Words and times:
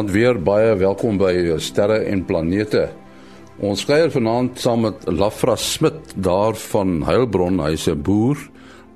Goeienaand 0.00 0.16
weer, 0.16 0.38
baie 0.40 0.76
welkom 0.80 1.18
by 1.20 1.58
Sterre 1.60 1.98
en 2.08 2.22
Planete. 2.24 2.86
Ons 3.60 3.82
kuier 3.84 4.08
vanaand 4.08 4.56
saam 4.56 4.86
met 4.86 5.02
Lafra 5.12 5.58
Smit 5.60 6.14
daar 6.16 6.56
van 6.56 7.02
Heilbron. 7.04 7.60
Hy's 7.60 7.84
'n 7.86 8.00
boer 8.00 8.38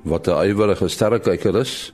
wat 0.09 0.29
'n 0.29 0.49
ywerige 0.49 0.89
sterrekyker 0.89 1.61
is. 1.61 1.93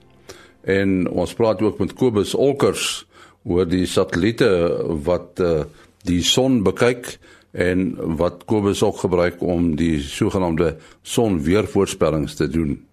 En 0.63 1.11
ons 1.11 1.35
praat 1.35 1.61
ook 1.63 1.79
met 1.79 1.95
Kobus 1.95 2.35
Olkers 2.35 3.05
oor 3.43 3.67
die 3.67 3.87
satelliete 3.87 4.79
wat 5.03 5.41
uh, 5.41 5.65
die 6.05 6.23
son 6.23 6.63
bekyk 6.63 7.19
en 7.51 7.97
wat 8.17 8.45
Kobus 8.47 8.83
ook 8.83 8.99
gebruik 8.99 9.43
om 9.43 9.75
die 9.75 9.99
sogenaamde 9.99 10.77
sonweervoorspellings 11.03 12.35
te 12.35 12.49
doen. 12.49 12.87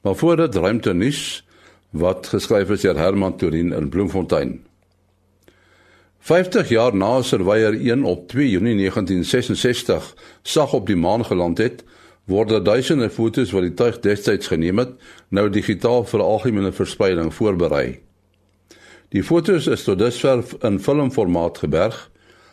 Maar 0.00 0.16
voordat 0.16 0.54
ruimte 0.54 0.94
nuus 0.94 1.44
wat 1.90 2.26
geskryf 2.26 2.70
is 2.70 2.80
deur 2.80 2.96
Herman 2.96 3.36
Turin 3.36 3.72
in 3.72 3.88
Bloemfontein. 3.88 4.71
50 6.22 6.68
jaar 6.68 6.94
na 6.94 7.22
Surveyor 7.22 7.72
1 7.72 8.04
op 8.04 8.28
2 8.28 8.50
Junie 8.50 8.76
1966 8.76 10.14
sag 10.42 10.72
op 10.72 10.86
die 10.86 10.96
maan 10.96 11.24
geland 11.24 11.58
het, 11.58 11.82
word 12.30 12.64
duisende 12.64 13.08
fotos 13.10 13.50
wat 13.50 13.66
die 13.66 13.74
tuig 13.74 13.98
destyds 14.04 14.46
geneem 14.52 14.78
het, 14.78 14.92
nou 15.34 15.48
digitaal 15.50 16.06
vir 16.06 16.22
algemene 16.22 16.70
verspreiding 16.72 17.32
voorberei. 17.34 17.98
Die 19.10 19.24
fotos 19.26 19.66
is 19.66 19.82
tot 19.82 19.98
dusver 19.98 20.44
in 20.62 20.78
filmformaat 20.78 21.58
geberg, 21.64 21.98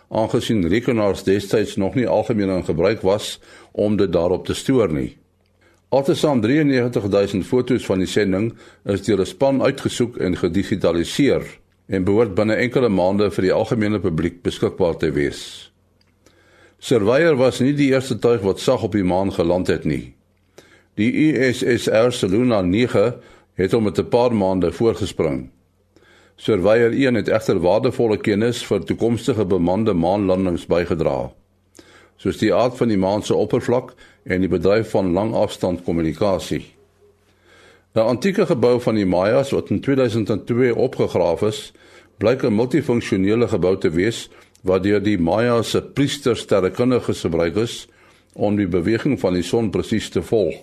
aangesien 0.09 0.65
rekenaars 0.65 1.21
destyds 1.29 1.77
nog 1.77 1.93
nie 1.93 2.09
algemeen 2.09 2.49
in 2.57 2.65
gebruik 2.65 3.05
was 3.05 3.37
om 3.71 4.01
dit 4.01 4.09
daarop 4.09 4.49
te 4.49 4.57
stoor 4.57 4.89
nie. 4.89 5.11
Altesaam 5.93 6.41
93000 6.41 7.45
fotos 7.45 7.85
van 7.85 8.01
die 8.01 8.09
sending 8.09 8.55
is 8.85 9.05
deur 9.05 9.21
'n 9.21 9.25
span 9.29 9.61
uitgesoek 9.61 10.17
en 10.17 10.37
gedigitaliseer 10.37 11.45
en 11.89 12.05
behoort 12.05 12.35
binne 12.37 12.55
enkele 12.61 12.89
maande 12.93 13.31
vir 13.33 13.47
die 13.47 13.53
algemene 13.53 13.99
publiek 13.99 14.43
beskikbaar 14.45 14.97
te 15.01 15.09
wees. 15.15 15.41
Surveyor 16.79 17.35
was 17.35 17.59
nie 17.59 17.73
die 17.75 17.89
eerste 17.91 18.19
tuig 18.21 18.45
wat 18.45 18.61
sag 18.61 18.85
op 18.85 18.93
die 18.95 19.03
maan 19.03 19.33
geland 19.35 19.67
het 19.67 19.87
nie. 19.89 20.13
Die 20.95 21.09
ISS 21.29 22.21
Luna 22.29 22.61
9 22.61 23.13
het 23.59 23.71
hom 23.71 23.83
met 23.83 23.99
'n 23.99 24.09
paar 24.09 24.33
maande 24.33 24.71
voorgespring. 24.71 25.49
Surveyor 26.35 26.93
1 26.93 27.15
het 27.15 27.27
egter 27.27 27.59
waardevolle 27.59 28.17
kennis 28.17 28.63
vir 28.63 28.83
toekomstige 28.83 29.45
bemande 29.45 29.93
maanlandings 29.93 30.65
bygedra, 30.65 31.31
soos 32.17 32.37
die 32.37 32.53
aard 32.53 32.77
van 32.77 32.87
die 32.87 32.97
maan 32.97 33.23
se 33.23 33.35
oppervlak 33.35 33.93
en 34.23 34.39
die 34.39 34.49
bedryf 34.49 34.89
van 34.89 35.11
langafstandkommunikasie. 35.11 36.78
'n 37.95 37.99
Antieke 37.99 38.45
gebou 38.45 38.81
van 38.81 38.95
die 38.95 39.05
Mayas 39.05 39.49
wat 39.49 39.69
in 39.69 39.79
2002 39.81 40.75
opgegrawe 40.75 41.47
is, 41.47 41.71
blyk 42.17 42.43
'n 42.43 42.53
multifunksionele 42.53 43.47
gebou 43.47 43.77
te 43.77 43.89
wees 43.89 44.29
wat 44.61 44.83
deur 44.83 45.01
die 45.03 45.17
Mayas 45.17 45.69
se 45.69 45.81
priesters 45.81 46.39
sterrekundiges 46.39 47.21
gebruik 47.21 47.55
is 47.55 47.87
om 48.33 48.55
die 48.55 48.67
beweging 48.67 49.19
van 49.19 49.33
die 49.33 49.43
son 49.43 49.69
presies 49.69 50.09
te 50.09 50.21
volg. 50.21 50.55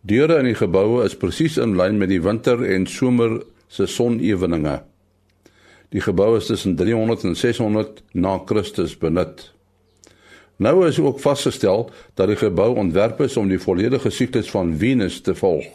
Deure 0.00 0.38
in 0.38 0.44
die 0.44 0.54
geboue 0.54 1.04
is 1.04 1.16
presies 1.16 1.56
in 1.56 1.76
lyn 1.76 1.98
met 1.98 2.08
die 2.08 2.22
winter 2.22 2.64
en 2.64 2.86
somer 2.86 3.42
se 3.68 3.86
soneweninge. 3.86 4.82
Die 5.88 6.00
gebou 6.00 6.36
is 6.36 6.46
tussen 6.46 6.76
300 6.76 7.24
en 7.24 7.36
600 7.36 8.02
na 8.12 8.38
Christus 8.46 8.98
benut. 8.98 9.53
Nou 10.56 10.86
is 10.86 10.98
ook 10.98 11.20
vasgestel 11.20 11.90
dat 12.14 12.26
die 12.26 12.36
gebou 12.36 12.76
ontwerp 12.76 13.20
is 13.20 13.36
om 13.36 13.48
die 13.48 13.58
volledige 13.58 14.10
siklus 14.10 14.50
van 14.50 14.76
Venus 14.78 15.20
te 15.20 15.34
volg. 15.34 15.66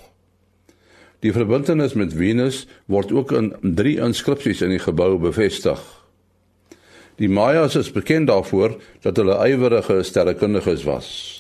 Die 1.20 1.34
verbintenis 1.36 1.94
met 1.94 2.14
Venus 2.14 2.68
word 2.86 3.12
ook 3.12 3.32
in 3.32 3.52
drie 3.62 3.98
inskripsies 4.00 4.62
in 4.62 4.70
die 4.70 4.80
gebou 4.80 5.18
bevestig. 5.20 5.82
Die 7.20 7.30
Mayas 7.30 7.76
is 7.76 7.92
bekend 7.92 8.28
daarvoor 8.28 8.78
dat 9.04 9.18
hulle 9.20 9.36
ywerige 9.50 10.04
sterrekundiges 10.04 10.84
was. 10.88 11.39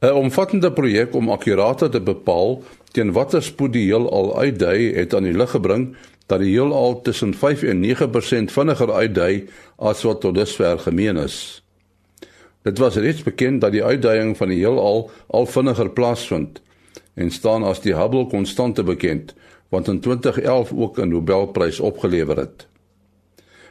'n 0.00 0.12
Omvattende 0.12 0.72
projek 0.72 1.14
om 1.14 1.30
akkurate 1.30 1.88
te 1.88 2.00
bepaal 2.00 2.62
teen 2.92 3.12
watter 3.12 3.42
spoed 3.42 3.72
die 3.72 3.86
heelal 3.88 4.36
uitdui 4.38 4.92
het 4.94 5.14
aan 5.14 5.24
die 5.24 5.32
lig 5.32 5.50
gebring 5.50 5.96
dat 6.26 6.42
die 6.44 6.52
heelal 6.52 7.00
tussen 7.02 7.34
5 7.34 7.62
en 7.62 7.80
9% 7.80 8.52
vinniger 8.52 8.92
uitdui 8.92 9.48
as 9.76 10.02
wat 10.02 10.20
tot 10.20 10.34
dusver 10.34 10.78
gemeen 10.78 11.16
is. 11.16 11.62
Dit 12.62 12.78
was 12.78 12.96
reeds 12.96 13.22
bekend 13.22 13.60
dat 13.60 13.72
die 13.72 13.84
uitduiing 13.84 14.36
van 14.36 14.48
die 14.48 14.58
heelal 14.58 15.10
al 15.26 15.46
vinniger 15.46 15.90
plaasvind 15.90 16.60
en 17.14 17.30
staan 17.30 17.64
as 17.64 17.80
die 17.80 17.96
Hubble 17.96 18.26
konstante 18.26 18.82
bekend 18.82 19.34
wat 19.68 19.88
in 19.88 20.00
2011 20.00 20.72
ook 20.72 20.98
'n 20.98 21.08
Nobelprys 21.08 21.80
opgelewer 21.80 22.36
het. 22.36 22.66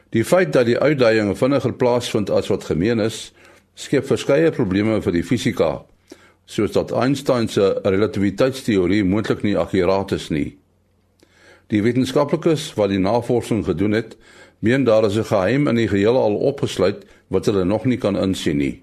Die 0.09 0.25
feit 0.25 0.53
dat 0.53 0.65
die 0.65 0.79
uitduiing 0.79 1.37
vinniger 1.37 1.73
plaasvind 1.73 2.29
as 2.29 2.47
wat 2.47 2.63
gemeen 2.63 2.99
is, 2.99 3.33
skep 3.73 4.05
verskeie 4.05 4.51
probleme 4.51 5.01
vir 5.01 5.11
die 5.11 5.23
fisika, 5.23 5.85
soos 6.45 6.71
dat 6.71 6.91
Einstein 6.91 7.47
se 7.47 7.79
relativiteitsteorie 7.83 9.03
moontlik 9.03 9.43
nie 9.43 9.57
akkuraat 9.57 10.11
is 10.11 10.29
nie. 10.29 10.57
Die 11.73 11.81
wetenskaplikes 11.81 12.73
wat 12.77 12.91
die 12.93 13.01
navorsing 13.01 13.63
gedoen 13.65 13.97
het, 13.97 14.17
meen 14.59 14.83
daar 14.83 15.05
is 15.05 15.17
'n 15.17 15.23
geheim 15.23 15.67
in 15.67 15.75
die 15.75 15.87
geheel 15.87 16.17
al 16.17 16.35
opgesluit 16.35 17.05
wat 17.27 17.45
hulle 17.45 17.65
nog 17.65 17.85
nie 17.85 17.97
kan 17.97 18.17
insien 18.17 18.57
nie. 18.57 18.81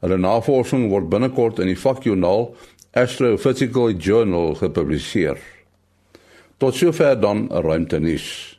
Hulle 0.00 0.18
navorsing 0.18 0.90
word 0.90 1.08
binnekort 1.08 1.58
in 1.58 1.66
die 1.66 1.78
vakjoernaal 1.78 2.54
Astrophysical 2.92 3.90
Journal 3.90 4.54
gepubliseer. 4.54 5.38
Tot 6.58 6.74
sover 6.74 7.20
dan 7.20 7.48
'n 7.50 7.62
ruimtenis. 7.62 8.58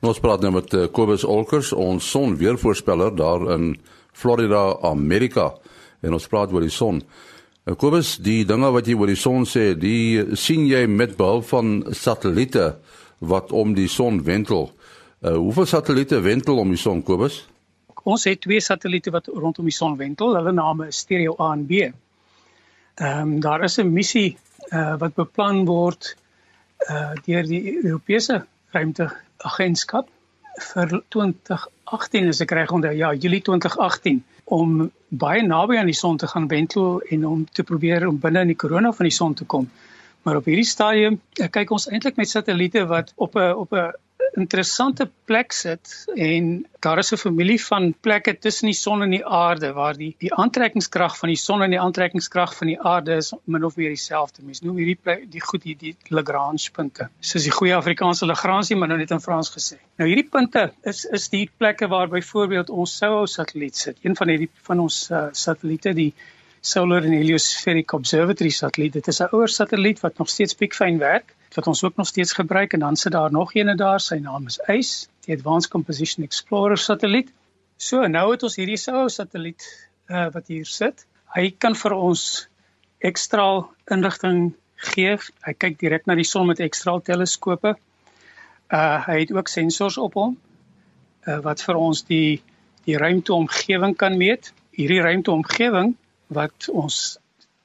Ons 0.00 0.18
praat 0.18 0.40
nou 0.40 0.52
met 0.52 0.74
eh, 0.74 0.88
Kobus 0.90 1.24
Olkers, 1.24 1.72
ons 1.72 2.10
sonweervoorspeller 2.10 3.16
daar 3.16 3.52
in 3.54 3.76
Florida, 4.12 4.76
Amerika. 4.82 5.54
En 6.02 6.12
ons 6.12 6.28
praat 6.28 6.52
oor 6.52 6.64
die 6.64 6.74
son. 6.74 7.00
Nou 7.62 7.76
Kobus, 7.78 8.16
die 8.18 8.42
dinge 8.48 8.72
wat 8.74 8.88
jy 8.90 8.96
oor 8.98 9.10
die 9.10 9.18
son 9.18 9.46
sê, 9.46 9.72
die 9.78 10.34
sien 10.38 10.66
jy 10.66 10.82
met 10.90 11.16
behulp 11.18 11.46
van 11.52 11.76
satelliete 11.94 12.72
wat 13.22 13.52
om 13.54 13.76
die 13.76 13.88
son 13.88 14.22
wentel. 14.26 14.72
Uh 15.22 15.36
hoeveel 15.38 15.68
satelliete 15.70 16.18
wentel 16.24 16.58
om 16.58 16.72
die 16.74 16.80
son, 16.80 17.04
Kobus? 17.06 17.44
Ons 18.02 18.26
het 18.26 18.40
twee 18.42 18.60
satelliete 18.60 19.12
wat 19.14 19.30
rondom 19.30 19.68
die 19.70 19.74
son 19.74 19.94
wentel. 20.00 20.34
Hulle 20.34 20.52
name 20.52 20.88
is 20.90 21.04
Stereo 21.04 21.36
A 21.38 21.52
en 21.54 21.66
B. 21.66 21.92
Ehm 22.98 23.20
um, 23.20 23.36
daar 23.40 23.62
is 23.64 23.78
'n 23.78 23.92
missie 23.92 24.36
uh 24.72 24.98
wat 24.98 25.14
beplan 25.14 25.64
word 25.64 26.16
uh 26.90 27.14
deur 27.26 27.46
die 27.46 27.62
Europese 27.84 28.42
ruimteagentskap 28.72 30.08
vir 30.72 31.02
2018 31.08 32.28
as 32.28 32.40
ek 32.40 32.50
reg 32.50 32.72
onthou. 32.72 32.92
Ja, 32.92 33.14
Julie 33.14 33.40
2018 33.40 34.24
om 34.44 34.90
baie 35.12 35.42
naby 35.44 35.76
aan 35.76 35.90
die 35.90 35.96
son 35.96 36.16
te 36.16 36.26
gaan 36.26 36.48
wentel 36.48 37.00
en 37.12 37.26
om 37.26 37.44
te 37.52 37.62
probeer 37.62 38.06
om 38.08 38.18
binne 38.20 38.40
in 38.40 38.52
die 38.54 38.56
korona 38.56 38.92
van 38.92 39.08
die 39.08 39.14
son 39.14 39.34
te 39.34 39.44
kom. 39.44 39.68
Maar 40.22 40.38
op 40.38 40.46
hierdie 40.48 40.68
stadium 40.68 41.18
eh, 41.36 41.50
kyk 41.50 41.70
ons 41.74 41.88
eintlik 41.90 42.16
met 42.16 42.30
satelliete 42.30 42.86
wat 42.86 43.12
op 43.16 43.36
'n 43.36 43.52
op 43.64 43.72
'n 43.72 43.92
interessante 44.38 45.10
plek 45.24 45.52
sit 45.52 46.04
en 46.14 46.66
daar 46.80 46.98
is 46.98 47.12
'n 47.12 47.16
familie 47.16 47.60
van 47.64 47.94
plekke 48.00 48.38
tussen 48.38 48.66
die 48.66 48.74
son 48.74 49.02
en 49.02 49.10
die 49.10 49.26
aarde 49.26 49.72
waar 49.72 49.96
die 49.96 50.14
die 50.18 50.32
aantrekkingskrag 50.34 51.18
van 51.18 51.28
die 51.28 51.36
son 51.36 51.62
en 51.62 51.70
die 51.70 51.80
aantrekkingskrag 51.80 52.56
van 52.56 52.66
die 52.66 52.80
aarde 52.80 53.16
is 53.16 53.32
min 53.44 53.64
of 53.64 53.76
meer 53.76 53.88
dieselfde. 53.88 54.42
Mens 54.42 54.60
noem 54.60 54.76
hierdie 54.76 54.98
plek, 55.02 55.30
die 55.30 55.40
goed 55.40 55.62
die, 55.62 55.76
die 55.76 55.96
Lagrange 56.08 56.70
punte. 56.72 57.08
Soos 57.20 57.42
die 57.42 57.52
goeie 57.52 57.74
Afrikaanse 57.74 58.26
Lagrange, 58.26 58.74
maar 58.76 58.88
nou 58.88 58.98
net 58.98 59.10
in 59.10 59.20
Frans 59.20 59.50
gesê. 59.50 59.76
Nou 59.96 60.08
hierdie 60.08 60.28
punte 60.30 60.72
is 60.82 61.04
is 61.04 61.28
die 61.28 61.50
plekke 61.56 61.88
waar 61.88 62.08
byvoorbeeld 62.08 62.70
ons 62.70 62.96
SOHO 62.96 63.26
satelliet 63.26 63.76
sit. 63.76 63.96
Een 64.02 64.16
van 64.16 64.28
hierdie 64.28 64.50
van 64.62 64.78
ons 64.78 65.10
uh, 65.10 65.26
satelliete 65.32 65.92
die 65.94 66.14
Solar 66.60 67.02
and 67.02 67.12
Heliospheric 67.12 67.92
Observatory 67.92 68.50
satelliet. 68.50 68.92
Dit 68.92 69.08
is 69.08 69.20
'n 69.20 69.28
ouer 69.32 69.48
satelliet 69.48 70.00
wat 70.00 70.18
nog 70.18 70.28
steeds 70.28 70.54
piekfyn 70.54 70.98
werk 70.98 71.34
wat 71.54 71.66
ons 71.66 71.82
ook 71.84 71.96
nog 71.96 72.06
steeds 72.06 72.32
gebruik 72.32 72.72
en 72.72 72.80
dan 72.80 72.96
sit 72.96 73.12
daar 73.12 73.32
nog 73.32 73.54
eene 73.54 73.74
daar, 73.76 74.00
sy 74.00 74.16
naam 74.22 74.46
is 74.46 74.60
ACE, 74.66 75.08
die 75.26 75.34
Advanced 75.36 75.70
Composition 75.70 76.24
Explorer 76.24 76.78
satelliet. 76.78 77.32
So 77.76 78.06
nou 78.06 78.30
het 78.30 78.42
ons 78.42 78.56
hierdie 78.56 78.78
SOHO 78.78 79.08
satelliet 79.08 79.66
uh, 80.08 80.28
wat 80.32 80.46
hier 80.46 80.66
sit. 80.66 81.06
Hy 81.34 81.50
kan 81.58 81.76
vir 81.78 81.94
ons 81.96 82.48
ekstra 83.02 83.46
inligting 83.90 84.52
gee. 84.92 85.16
Hy 85.46 85.54
kyk 85.58 85.78
direk 85.80 86.06
na 86.06 86.16
die 86.18 86.26
son 86.26 86.48
met 86.50 86.62
ekstra 86.62 86.98
teleskope. 87.04 87.76
Uh 88.72 88.98
hy 89.06 89.18
het 89.24 89.32
ook 89.34 89.50
sensors 89.52 89.98
op 90.00 90.14
hom 90.16 90.36
uh, 91.26 91.38
wat 91.44 91.62
vir 91.64 91.78
ons 91.78 92.04
die 92.08 92.42
die 92.86 92.98
ruimteomgewing 92.98 93.96
kan 93.98 94.16
meet. 94.18 94.52
Hierdie 94.74 95.02
ruimteomgewing 95.04 95.94
wat 96.32 96.68
ons 96.72 97.18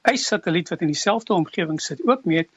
ys-satelliet 0.08 0.70
wat 0.70 0.82
in 0.84 0.92
dieselfde 0.92 1.34
omgewing 1.34 1.80
sit 1.82 2.02
ook 2.06 2.26
meet 2.28 2.50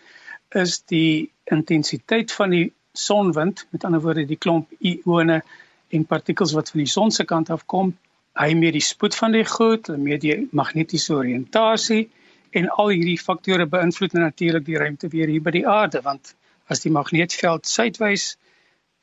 is 0.55 0.81
die 0.91 1.31
intensiteit 1.51 2.31
van 2.31 2.55
die 2.55 2.71
sonwind, 2.93 3.65
met 3.71 3.83
ander 3.87 4.01
woorde 4.03 4.25
die 4.27 4.39
klomp 4.39 4.71
ione 4.79 5.41
en 5.91 6.05
partikels 6.05 6.55
wat 6.55 6.71
van 6.71 6.83
die 6.83 6.91
son 6.91 7.11
se 7.11 7.25
kant 7.27 7.49
af 7.49 7.65
kom. 7.65 7.93
Hy 8.39 8.53
meet 8.55 8.75
die 8.75 8.83
spoed 8.83 9.15
van 9.15 9.35
die 9.35 9.45
goed, 9.47 9.87
hy 9.91 9.99
meet 9.99 10.23
die 10.23 10.37
magnetiese 10.55 11.15
oriëntasie 11.15 12.05
En 12.51 12.67
al 12.83 12.89
hierdie 12.91 13.19
faktore 13.19 13.65
beïnvloed 13.71 14.15
natuurlik 14.17 14.65
die 14.67 14.79
ruimte 14.79 15.07
weer 15.11 15.29
hier 15.31 15.43
by 15.43 15.53
die 15.55 15.67
aarde 15.67 16.01
want 16.03 16.33
as 16.71 16.83
die 16.83 16.91
magneetveld 16.91 17.67
suidwys 17.67 18.35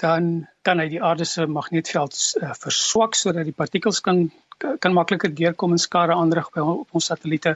dan 0.03 0.47
kan 0.69 0.81
hy 0.83 0.89
die 0.93 1.01
aarde 1.03 1.25
se 1.29 1.47
magneetveld 1.49 2.19
uh, 2.43 2.53
verswak 2.65 3.17
sodat 3.17 3.49
die 3.49 3.57
partikels 3.57 4.03
kan 4.05 4.29
kan 4.59 4.93
makliker 4.93 5.31
deurkom 5.41 5.73
en 5.73 5.81
skade 5.81 6.17
aanrig 6.19 6.51
by 6.55 6.65
ons 6.67 7.09
satelliete 7.09 7.55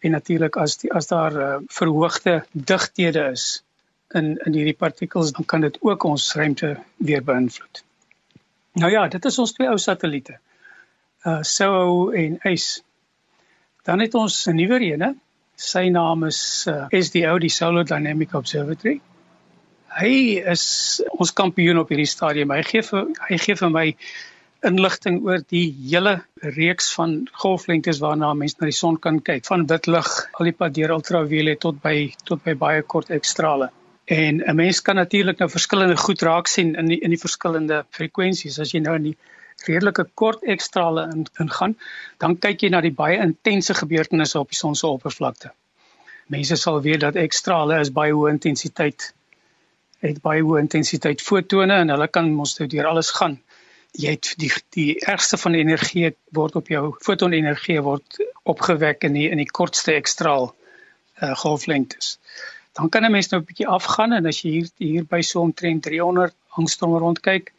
en 0.00 0.10
natuurlik 0.10 0.56
as 0.56 0.76
die 0.82 0.92
as 0.92 1.06
daar 1.06 1.36
uh, 1.36 1.56
verhoogde 1.68 2.44
digthede 2.52 3.30
is 3.32 3.62
in 4.14 4.36
in 4.44 4.52
hierdie 4.52 4.76
partikels 4.76 5.32
dan 5.32 5.44
kan 5.44 5.60
dit 5.60 5.78
ook 5.80 6.04
ons 6.04 6.32
ruimte 6.34 6.76
weer 6.96 7.24
beïnvloed. 7.24 7.82
Nou 8.72 8.90
ja, 8.92 9.08
dit 9.08 9.24
is 9.24 9.38
ons 9.38 9.52
twee 9.52 9.68
ou 9.68 9.78
satelliete. 9.78 10.38
Uh 11.26 11.40
SOHO 11.42 12.10
en 12.10 12.38
ACE. 12.42 12.82
Dan 13.84 14.00
het 14.00 14.14
ons 14.14 14.46
'n 14.46 14.54
nuwe 14.54 14.80
ene. 14.80 15.14
Sy 15.56 15.88
naam 15.88 16.24
is 16.24 16.66
uh, 16.68 16.84
SDO, 16.90 17.38
die 17.38 17.48
Solar 17.48 17.84
Dynamic 17.84 18.34
Observatory. 18.34 19.00
Hy 19.96 20.42
is 20.52 21.02
ons 21.16 21.32
kampioen 21.32 21.78
op 21.78 21.88
hierdie 21.88 22.06
stadium. 22.06 22.50
Hy 22.50 22.62
gee 22.62 22.82
vir 22.82 23.06
hy 23.28 23.38
gee 23.38 23.56
vir 23.56 23.70
my 23.70 23.86
inligting 24.66 25.20
oor 25.24 25.42
die 25.52 25.66
hele 25.90 26.16
reeks 26.56 26.90
van 26.96 27.14
golflengtes 27.42 28.00
waarna 28.02 28.32
mense 28.34 28.58
na 28.60 28.68
die 28.70 28.76
son 28.76 28.98
kan 29.02 29.20
kyk, 29.28 29.44
van 29.46 29.66
wit 29.70 29.86
lig, 29.86 30.10
al 30.38 30.50
die 30.50 30.54
pad 30.56 30.74
deur 30.76 30.94
ultraviolet 30.96 31.60
tot 31.62 31.78
by 31.82 31.96
tot 32.28 32.42
by 32.44 32.54
baie 32.58 32.82
kort 32.94 33.12
ekstrale. 33.14 33.70
En 34.06 34.42
'n 34.42 34.56
mens 34.56 34.80
kan 34.82 34.96
natuurlik 34.96 35.38
nou 35.38 35.48
verskillende 35.50 35.96
goed 35.96 36.22
raak 36.22 36.46
sien 36.46 36.74
in 36.74 36.86
die 36.86 37.00
in 37.00 37.10
die 37.10 37.22
verskillende 37.22 37.84
frekwensies. 37.90 38.58
As 38.60 38.72
jy 38.72 38.80
nou 38.80 38.94
in 38.94 39.02
die 39.02 39.16
redelike 39.66 40.04
kort 40.14 40.42
ekstrale 40.42 41.08
ingaan, 41.40 41.70
in 41.70 41.76
dan 42.18 42.38
kyk 42.38 42.62
jy 42.62 42.68
na 42.70 42.80
die 42.80 42.94
baie 42.94 43.18
intense 43.18 43.74
gebeurtenisse 43.74 44.38
op 44.38 44.50
die 44.50 44.58
son 44.58 44.74
se 44.74 44.86
oppervlakte. 44.86 45.50
Mense 46.26 46.56
sal 46.56 46.82
weet 46.82 47.00
dat 47.00 47.16
ekstrale 47.16 47.80
is 47.80 47.90
baie 47.90 48.12
hoë 48.12 48.30
intensiteit 48.30 49.12
het 50.00 50.22
baie 50.22 50.42
hoë 50.42 50.60
intensiteit 50.60 51.22
fotone 51.22 51.74
en 51.74 51.88
hulle 51.88 52.08
kan 52.08 52.32
mos 52.32 52.58
nou 52.58 52.68
deur 52.68 52.86
alles 52.86 53.10
gaan 53.10 53.38
jy 53.96 54.12
het 54.16 54.34
die 54.40 54.50
die 54.76 54.90
ergste 55.00 55.38
van 55.40 55.56
die 55.56 55.62
energie 55.64 56.10
word 56.36 56.56
op 56.60 56.68
jou 56.68 56.84
fotonenergie 57.04 57.78
word 57.84 58.20
opgewek 58.44 59.06
in 59.08 59.16
die 59.16 59.28
in 59.30 59.40
die 59.40 59.50
kortste 59.58 59.96
ekstraal 59.96 60.50
uh, 60.50 61.34
golflengtes. 61.42 62.18
Dan 62.76 62.88
kan 62.88 63.04
'n 63.04 63.12
mens 63.12 63.30
nou 63.30 63.40
'n 63.40 63.48
bietjie 63.48 63.68
afgaan 63.68 64.12
en 64.12 64.26
as 64.26 64.42
jy 64.42 64.50
hier 64.50 64.68
hier 64.78 65.04
by 65.04 65.20
so 65.22 65.40
omtrent 65.40 65.82
300 65.82 66.34
angstrom 66.56 66.96
rondkyk, 66.96 67.52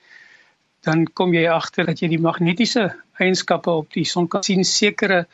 dan 0.82 1.06
kom 1.14 1.34
jy 1.34 1.48
agter 1.50 1.86
dat 1.86 2.00
jy 2.00 2.08
die 2.08 2.22
magnetiese 2.22 2.96
eienskappe 3.20 3.72
op 3.72 3.94
die 3.94 4.06
son 4.06 4.28
kan 4.28 4.44
sien 4.44 4.64
sekere 4.64 5.26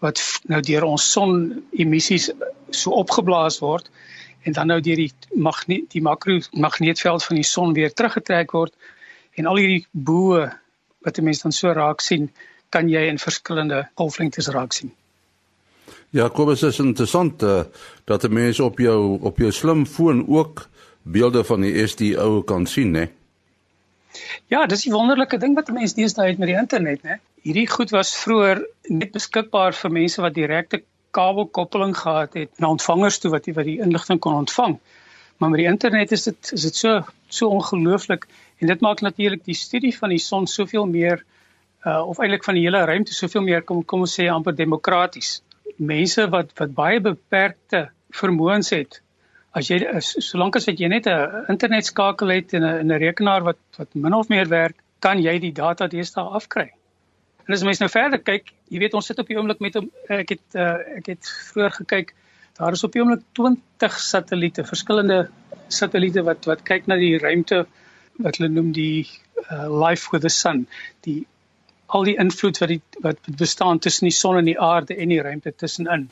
wat 0.00 0.20
nou 0.48 0.60
deur 0.60 0.84
ons 0.84 1.12
son 1.12 1.62
emissies 1.72 2.30
so 2.70 2.90
opgeblaas 2.90 3.60
word 3.60 3.90
en 4.46 4.52
dan 4.52 4.66
nou 4.66 4.80
deur 4.80 4.96
die 4.96 5.12
magneet 5.34 5.90
die 5.92 6.02
makro 6.02 6.38
magneetveld 6.52 7.24
van 7.24 7.36
die 7.36 7.44
son 7.44 7.74
weer 7.74 7.92
teruggetrek 7.92 8.52
word 8.52 8.74
En 9.36 9.46
al 9.46 9.60
hierdie 9.60 9.86
boë 9.92 10.44
wat 11.04 11.18
'n 11.18 11.24
mens 11.24 11.42
dan 11.42 11.52
so 11.52 11.72
raak 11.72 12.00
sien, 12.00 12.30
kan 12.68 12.88
jy 12.88 13.06
in 13.08 13.18
verskillende 13.18 13.88
golflengtes 13.94 14.48
raak 14.48 14.72
sien. 14.72 14.92
Ja, 16.10 16.28
Kobus 16.28 16.62
is 16.62 16.78
interessant 16.78 17.42
uh, 17.42 17.64
dat 18.04 18.24
'n 18.24 18.32
mens 18.32 18.60
op 18.60 18.78
jou 18.78 19.18
op 19.20 19.38
jou 19.38 19.52
slimfoon 19.52 20.28
ook 20.28 20.68
beelde 21.02 21.44
van 21.44 21.60
die 21.60 21.86
SDO 21.86 22.42
kan 22.42 22.66
sien, 22.66 22.90
né? 22.90 23.08
Ja, 24.48 24.66
dis 24.66 24.86
'n 24.86 24.92
wonderlike 24.92 25.38
ding 25.38 25.54
wat 25.54 25.72
mense 25.72 25.94
deesdae 25.94 26.28
het 26.28 26.38
met 26.38 26.48
die 26.48 26.58
internet, 26.58 27.02
né? 27.02 27.18
Hierdie 27.42 27.68
goed 27.68 27.90
was 27.90 28.16
vroeër 28.16 28.66
net 28.88 29.12
beskikbaar 29.12 29.74
vir 29.74 29.90
mense 29.90 30.20
wat 30.20 30.34
direkte 30.34 30.82
kabelkoppeling 31.10 31.96
gehad 31.96 32.34
het 32.34 32.58
na 32.58 32.68
ontvangers 32.68 33.18
toe 33.18 33.30
wat 33.30 33.44
die 33.44 33.54
wat 33.54 33.64
die 33.64 33.80
inligting 33.80 34.20
kon 34.20 34.34
ontvang. 34.34 34.78
Maar 35.36 35.50
met 35.50 35.58
die 35.58 35.68
internet 35.68 36.12
is 36.12 36.22
dit 36.22 36.52
is 36.52 36.62
dit 36.62 36.76
so 36.76 37.04
so 37.28 37.48
ongelooflik 37.48 38.26
En 38.58 38.66
dit 38.66 38.80
maak 38.80 39.00
natuurlik 39.00 39.44
die 39.44 39.54
studie 39.54 39.92
van 39.96 40.14
die 40.14 40.22
son 40.22 40.46
soveel 40.46 40.86
meer 40.86 41.24
uh 41.86 42.02
of 42.08 42.18
eintlik 42.18 42.44
van 42.44 42.56
die 42.58 42.64
hele 42.64 42.84
ruimte 42.88 43.14
soveel 43.14 43.44
meer 43.46 43.62
kom 43.62 43.84
kom 43.84 44.06
ons 44.06 44.14
sê 44.18 44.28
amper 44.32 44.56
demokraties. 44.56 45.42
Mense 45.76 46.28
wat 46.32 46.54
wat 46.60 46.72
baie 46.74 47.00
beperkte 47.00 47.88
vermoëns 48.20 48.72
het. 48.74 49.02
As 49.56 49.68
jy 49.70 50.00
solank 50.00 50.56
as 50.56 50.66
jy 50.66 50.88
net 50.88 51.06
'n 51.06 51.44
internetskakel 51.52 52.32
het 52.32 52.54
en 52.54 52.64
'n 52.64 52.90
'n 52.92 52.98
rekenaar 53.04 53.42
wat 53.42 53.60
wat 53.78 53.94
min 53.94 54.14
of 54.14 54.28
meer 54.28 54.48
werk, 54.48 54.76
kan 55.00 55.22
jy 55.22 55.38
die 55.38 55.52
data 55.52 55.86
deesdae 55.86 56.24
afkry. 56.24 56.70
En 57.46 57.54
as 57.54 57.62
mens 57.62 57.78
nou 57.78 57.88
verder 57.88 58.18
kyk, 58.18 58.52
jy 58.68 58.78
weet 58.78 58.94
ons 58.94 59.06
sit 59.06 59.18
op 59.18 59.28
die 59.28 59.36
oomblik 59.38 59.60
met 59.60 59.76
ek 60.10 60.28
het 60.34 60.54
uh, 60.54 60.78
ek 60.98 61.06
het 61.06 61.28
vroeër 61.52 61.74
gekyk, 61.80 62.14
daar 62.58 62.72
is 62.72 62.84
op 62.84 62.92
die 62.92 63.02
oomblik 63.02 63.22
20 63.38 63.98
satelliete, 64.00 64.64
verskillende 64.64 65.28
satelliete 65.68 66.24
wat 66.26 66.44
wat 66.50 66.64
kyk 66.66 66.86
na 66.86 66.96
die 66.96 67.18
ruimte 67.18 67.66
wat 68.18 68.38
hulle 68.38 68.50
noem 68.52 68.72
die 68.76 69.06
uh, 69.50 69.66
life 69.68 70.12
with 70.12 70.22
the 70.22 70.32
sun. 70.32 70.66
Die 71.06 71.26
al 71.86 72.06
die 72.08 72.16
invloed 72.18 72.58
wat 72.58 72.72
die 72.72 72.80
wat 73.04 73.18
bestaan 73.38 73.78
tussen 73.78 74.08
die 74.08 74.14
son 74.14 74.38
en 74.40 74.48
die 74.48 74.60
aarde 74.60 74.96
en 74.96 75.12
die 75.12 75.22
ruimte 75.22 75.52
tussenin. 75.54 76.08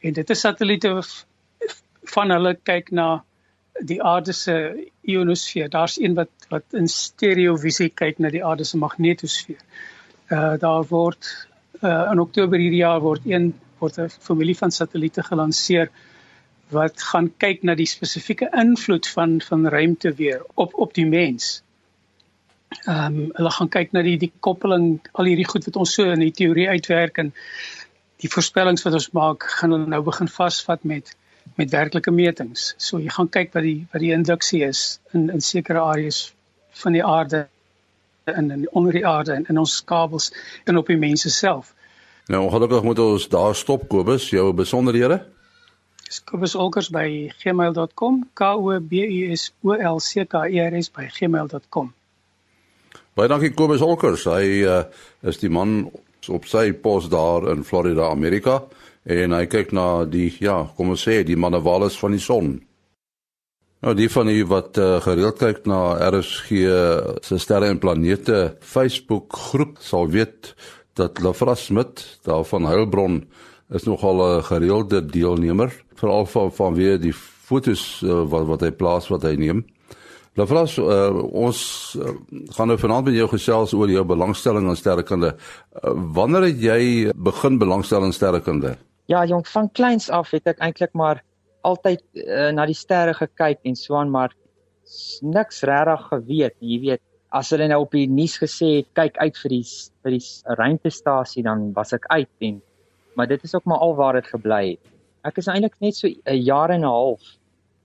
En 0.00 0.16
dit 0.16 0.30
is 0.30 0.40
satelliete 0.40 0.94
van 2.14 2.32
hulle 2.32 2.54
kyk 2.64 2.90
na 2.96 3.08
die 3.86 4.00
aarde 4.02 4.32
se 4.32 4.54
ionosfeer. 5.08 5.68
Daar's 5.70 5.98
een 6.00 6.14
wat 6.14 6.30
wat 6.50 6.74
in 6.74 6.88
stereovisie 6.88 7.90
kyk 7.94 8.18
na 8.18 8.30
die 8.30 8.44
aarde 8.44 8.64
se 8.64 8.78
magnetosfeer. 8.78 9.60
Uh, 10.30 10.54
daar 10.62 10.86
word 10.88 11.28
uh, 11.82 12.10
in 12.12 12.20
oktober 12.20 12.58
hierdie 12.58 12.82
jaar 12.82 13.00
word 13.00 13.26
een 13.26 13.52
word 13.78 13.98
'n 13.98 14.08
familie 14.08 14.56
van 14.56 14.70
satelliete 14.70 15.22
gelanseer 15.22 15.90
wat 16.70 17.02
gaan 17.02 17.30
kyk 17.42 17.62
na 17.62 17.74
die 17.74 17.88
spesifieke 17.88 18.48
invloed 18.62 19.08
van 19.08 19.40
van 19.40 19.66
ruimte 19.68 20.14
weer 20.14 20.42
op 20.54 20.74
op 20.74 20.94
die 20.94 21.06
mens. 21.06 21.62
Ehm 22.86 23.04
um, 23.06 23.30
hulle 23.34 23.50
gaan 23.50 23.68
kyk 23.68 23.92
na 23.92 24.02
die 24.06 24.18
die 24.18 24.32
koppeling 24.40 25.00
al 25.12 25.30
hierdie 25.30 25.48
goed 25.48 25.64
wat 25.64 25.76
ons 25.76 25.94
so 25.94 26.10
in 26.10 26.22
die 26.22 26.34
teorie 26.42 26.68
uitwerk 26.68 27.18
en 27.18 27.32
die 28.22 28.30
voorspellings 28.30 28.84
wat 28.86 28.98
ons 28.98 29.10
maak 29.16 29.46
gaan 29.58 29.74
hulle 29.74 29.88
nou 29.90 30.02
begin 30.06 30.28
vasvat 30.28 30.84
met 30.84 31.16
met 31.56 31.70
werklike 31.70 32.10
metings. 32.10 32.74
So 32.78 33.00
jy 33.00 33.10
gaan 33.10 33.28
kyk 33.28 33.54
wat 33.56 33.66
die 33.66 33.86
wat 33.92 34.04
die 34.04 34.12
induksie 34.16 34.62
is 34.66 35.00
in 35.14 35.30
in 35.30 35.40
sekere 35.40 35.80
areas 35.80 36.20
van 36.82 36.92
die 36.92 37.04
aarde 37.04 37.48
in 38.36 38.50
in 38.50 38.68
onder 38.70 38.92
die 38.92 39.06
aarde 39.06 39.32
en 39.32 39.44
in 39.48 39.58
ons 39.58 39.80
kabels 39.84 40.30
en 40.64 40.76
op 40.76 40.86
die 40.86 41.00
mense 41.00 41.30
self. 41.30 41.74
Nou 42.30 42.44
ongelukkig 42.46 42.82
moet 42.82 42.98
ons 42.98 43.28
daar 43.28 43.54
stop 43.54 43.88
Kobus, 43.88 44.30
jou 44.30 44.52
besonderhede. 44.54 45.24
Kobus 46.26 46.56
Olkers 46.58 46.90
by 46.90 47.30
gmail.com 47.38 48.20
k 48.34 48.46
o 48.54 48.80
b 48.80 49.04
u 49.06 49.36
s 49.36 49.52
o 49.62 49.74
l 49.74 50.00
c 50.02 50.24
k 50.26 50.42
e 50.50 50.58
r 50.58 50.74
s 50.74 50.90
by 50.90 51.06
gmail.com. 51.06 51.92
Baie 53.14 53.28
dankie 53.30 53.54
Kobus 53.54 53.82
Olkers. 53.82 54.26
Hy 54.26 54.64
uh, 54.66 54.82
is 55.22 55.38
die 55.38 55.50
man 55.52 55.84
op 56.28 56.48
sy 56.50 56.72
pos 56.72 57.06
daar 57.10 57.46
in 57.52 57.62
Florida, 57.64 58.10
Amerika 58.10 58.60
en 59.04 59.32
hy 59.32 59.46
kyk 59.48 59.70
na 59.72 60.04
die 60.04 60.28
ja, 60.42 60.64
kom 60.76 60.92
ons 60.92 61.06
sê 61.06 61.22
die 61.24 61.38
manewales 61.38 61.96
van 62.00 62.12
die 62.16 62.22
son. 62.22 62.58
Nou 63.80 63.94
die 63.96 64.10
van 64.12 64.28
u 64.28 64.38
wat 64.50 64.76
uh, 64.82 64.98
gereeld 65.00 65.38
kyk 65.40 65.62
na 65.70 65.94
RSG 66.10 66.50
se 67.24 67.38
sterre 67.40 67.70
en 67.72 67.80
planete 67.80 68.56
Facebook 68.60 69.38
groep 69.46 69.78
sal 69.80 70.10
weet 70.12 70.52
dat 70.98 71.22
Lafras 71.22 71.64
Smit 71.70 72.02
daar 72.26 72.44
van 72.44 72.66
Heilbron 72.68 73.22
is 73.70 73.84
nogal 73.84 74.38
'n 74.38 74.42
gereelde 74.44 75.06
deelnemer 75.06 75.84
veral 75.94 76.26
van 76.26 76.52
van 76.52 76.74
weer 76.74 77.00
die 77.00 77.14
fotos 77.50 78.02
uh, 78.04 78.22
wat 78.30 78.46
wat 78.46 78.60
hy 78.60 78.70
plaas 78.70 79.08
wat 79.08 79.22
hy 79.22 79.34
neem. 79.34 79.64
Lafras 80.38 80.76
uh, 80.78 81.10
ons 81.34 81.58
uh, 81.98 82.12
gaan 82.54 82.70
nou 82.70 82.78
vanaand 82.78 83.08
met 83.10 83.14
jou 83.18 83.26
gesels 83.32 83.74
oor 83.74 83.90
jou 83.90 84.04
belangstelling 84.06 84.68
aan 84.68 84.78
sterrekunde. 84.78 85.34
Uh, 85.34 85.94
wanneer 86.14 86.46
het 86.50 86.62
jy 86.62 87.10
begin 87.14 87.58
belangstel 87.58 88.06
in 88.06 88.14
sterrekunde? 88.14 88.76
Ja, 89.10 89.24
jong, 89.26 89.42
van 89.50 89.70
kleins 89.74 90.06
af 90.10 90.30
het 90.30 90.46
ek 90.46 90.62
eintlik 90.62 90.94
maar 90.94 91.24
altyd 91.66 92.04
uh, 92.14 92.50
na 92.54 92.66
die 92.66 92.78
sterre 92.78 93.14
gekyk 93.18 93.58
en 93.66 93.76
so 93.76 93.98
aan 93.98 94.10
maar 94.14 94.34
niks 95.20 95.64
regtig 95.66 96.06
geweet, 96.12 96.56
jy 96.62 96.78
weet. 96.86 97.02
As 97.30 97.50
hulle 97.54 97.68
nou 97.70 97.82
op 97.84 97.92
die 97.94 98.08
nuus 98.10 98.38
gesê 98.42 98.80
het 98.80 98.88
kyk 98.98 99.18
uit 99.18 99.36
vir 99.42 99.56
die 99.58 99.66
vir 100.02 100.16
die 100.16 100.56
ruimtestasie 100.58 101.44
dan 101.46 101.70
was 101.74 101.92
ek 101.94 102.06
uit 102.10 102.46
en 102.46 102.62
maar 103.14 103.26
dit 103.26 103.42
is 103.44 103.54
ook 103.54 103.64
maar 103.64 103.78
al 103.78 103.94
waar 103.94 104.18
dit 104.18 104.26
gebly 104.26 104.64
het. 104.70 104.92
Ek 105.28 105.36
is 105.36 105.48
eintlik 105.52 105.76
net 105.80 105.96
so 105.96 106.08
'n 106.08 106.42
jaar 106.42 106.70
en 106.70 106.80
'n 106.80 106.92
half 106.92 107.36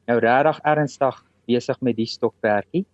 nou 0.07 0.19
regtig 0.19 0.59
ernstig 0.63 1.23
besig 1.47 1.81
met 1.81 1.95
die 1.95 2.05
stokperdjie. 2.09 2.85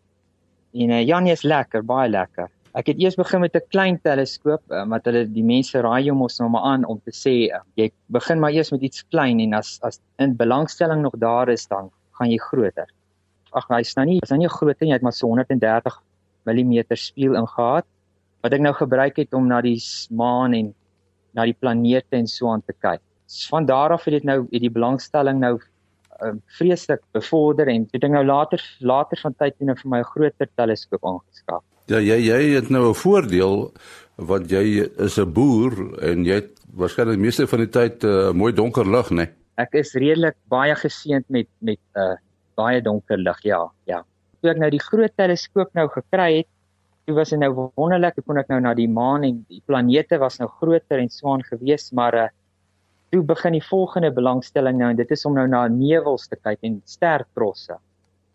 En 0.74 0.90
uh, 0.90 1.04
ja, 1.04 1.20
nee, 1.20 1.36
is 1.36 1.44
lekker, 1.44 1.84
baie 1.84 2.10
lekker. 2.10 2.50
Ek 2.72 2.88
het 2.88 3.00
eers 3.04 3.18
begin 3.20 3.42
met 3.44 3.56
'n 3.56 3.68
klein 3.68 4.00
teleskoop, 4.02 4.62
uh, 4.72 4.86
wat 4.88 5.06
hulle 5.06 5.26
die 5.28 5.44
mense 5.44 5.82
raai 5.82 6.04
jou 6.04 6.16
mos 6.16 6.40
nou 6.40 6.50
maar 6.50 6.64
aan 6.64 6.86
om 6.86 7.02
te 7.04 7.12
sê 7.12 7.52
uh, 7.52 7.60
jy 7.76 7.92
begin 8.08 8.40
maar 8.40 8.52
eers 8.52 8.72
met 8.72 8.82
iets 8.82 9.04
klein 9.12 9.40
en 9.40 9.54
as 9.54 9.80
as 9.84 10.00
in 10.18 10.36
belangstelling 10.36 11.02
nog 11.02 11.18
daar 11.18 11.50
is 11.50 11.68
dan 11.68 11.92
gaan 12.12 12.32
jy 12.32 12.38
groter. 12.38 12.88
Ag, 13.52 13.68
hy's 13.68 13.96
nou 13.96 14.06
nie, 14.06 14.20
is 14.24 14.30
nou 14.30 14.40
nie 14.40 14.50
groot 14.50 14.80
nie, 14.80 14.90
hy 14.90 14.96
het 14.96 15.04
maar 15.04 15.14
so 15.14 15.28
130 15.28 16.02
mm 16.46 16.96
spieël 16.96 17.36
ingehaat 17.36 17.86
wat 18.42 18.54
ek 18.54 18.62
nou 18.62 18.74
gebruik 18.74 19.18
het 19.18 19.34
om 19.34 19.48
na 19.48 19.62
die 19.62 19.78
maan 20.10 20.54
en 20.54 20.72
na 21.34 21.46
die 21.46 21.58
planete 21.58 22.18
en 22.18 22.28
so 22.28 22.50
aan 22.52 22.64
te 22.66 22.74
kyk. 22.74 23.02
van 23.50 23.66
daar 23.66 23.92
af 23.92 24.06
het 24.06 24.14
dit 24.14 24.24
nou 24.24 24.42
het 24.52 24.62
die 24.62 24.72
belangstelling 24.72 25.40
nou 25.40 25.60
um, 26.22 26.42
vreeslik 26.58 27.02
bevorder 27.16 27.70
en 27.72 27.88
ek 27.94 28.02
dink 28.02 28.14
nou 28.14 28.26
later 28.26 28.62
later 28.80 29.20
van 29.24 29.36
tyd 29.40 29.58
toe 29.58 29.68
nou 29.68 29.76
vir 29.76 29.90
my 29.90 30.00
'n 30.00 30.12
groter 30.14 30.50
teleskoop 30.56 31.06
aangeskaf. 31.06 31.64
Ja, 31.88 32.00
jy 32.00 32.18
jy 32.28 32.42
het 32.56 32.70
nou 32.70 32.90
'n 32.90 32.96
voordeel 33.04 33.72
want 34.18 34.52
jy 34.52 34.88
is 34.98 35.18
'n 35.18 35.34
boer 35.34 35.74
en 36.02 36.26
jy 36.26 36.42
het 36.42 36.52
waarskynlik 36.76 37.20
meeste 37.20 37.48
van 37.48 37.60
die 37.60 37.70
tyd 37.70 38.04
'n 38.04 38.08
uh, 38.08 38.28
eh, 38.28 38.34
mooi 38.34 38.54
donker 38.54 38.86
lig, 38.86 39.10
né? 39.10 39.16
Nee? 39.16 39.30
Ek 39.58 39.74
is 39.74 39.94
redelik 39.94 40.36
baie 40.48 40.76
geseënd 40.76 41.26
met 41.28 41.48
met 41.60 41.80
'n 41.96 42.00
uh, 42.00 42.16
baie 42.56 42.82
donker 42.82 43.18
lig, 43.18 43.44
ja, 43.44 43.72
ja. 43.86 44.04
Toe 44.42 44.52
ek 44.52 44.58
nou 44.58 44.70
die 44.70 44.86
groot 44.90 45.14
teleskoop 45.16 45.74
nou 45.74 45.88
gekry 45.88 46.38
het, 46.38 46.51
toe 47.06 47.16
was 47.16 47.30
dit 47.34 47.40
nou 47.40 47.52
wonderlik, 47.76 48.18
ek 48.18 48.26
kon 48.26 48.38
ek 48.38 48.50
nou 48.52 48.60
na 48.64 48.74
die 48.78 48.90
maan 48.90 49.24
en 49.28 49.46
die 49.50 49.62
planete 49.66 50.20
was 50.22 50.40
nou 50.40 50.50
groter 50.60 51.02
en 51.02 51.10
swaan 51.10 51.44
gewees, 51.44 51.92
maar 51.98 52.18
uh, 52.18 52.28
toe 53.12 53.24
begin 53.28 53.58
die 53.58 53.66
volgende 53.66 54.12
belangstelling 54.16 54.78
nou 54.80 54.92
en 54.92 55.00
dit 55.00 55.12
is 55.12 55.26
om 55.26 55.36
nou 55.36 55.48
na 55.48 55.66
nevels 55.68 56.30
te 56.32 56.38
kyk 56.40 56.62
en 56.68 56.82
stertrosse. 56.86 57.76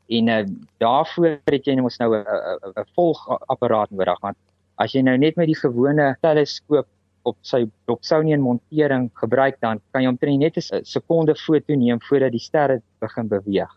En 0.09 0.29
uh, 0.29 0.43
daarvoor 0.83 1.39
het 1.51 1.67
jy 1.67 1.79
mos 1.81 1.99
nou 1.99 2.11
'n 2.15 2.25
'n 2.25 2.75
'n 2.83 2.91
volgapparaat 2.95 3.91
nodig 3.91 4.21
want 4.21 4.37
as 4.79 4.93
jy 4.93 5.03
nou 5.03 5.17
net 5.17 5.37
met 5.37 5.47
die 5.47 5.61
gewone 5.63 6.17
teleskoop 6.21 6.87
op 7.27 7.37
sy 7.43 7.65
Dobsonian 7.89 8.41
montering 8.41 9.11
gebruik 9.19 9.59
dan 9.61 9.81
kan 9.93 10.03
jy 10.03 10.09
omtrent 10.09 10.39
net 10.39 10.57
'n 10.57 10.85
sekonde 10.85 11.35
foto 11.35 11.75
neem 11.75 12.01
voordat 12.01 12.33
die 12.33 12.47
sterre 12.49 12.83
begin 13.01 13.29
beweeg. 13.29 13.73